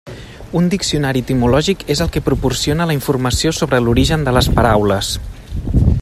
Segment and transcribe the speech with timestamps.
[0.59, 5.13] Un diccionari etimològic és el que proporciona la informació sobre l'origen de les paraules.